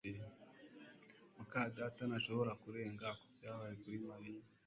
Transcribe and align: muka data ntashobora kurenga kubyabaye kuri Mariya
muka 1.35 1.59
data 1.77 2.01
ntashobora 2.07 2.51
kurenga 2.61 3.07
kubyabaye 3.19 3.73
kuri 3.81 3.97
Mariya 4.09 4.43